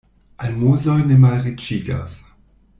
Almozoj 0.47 1.03
ne 1.11 1.19
malriĉigas. 1.27 2.19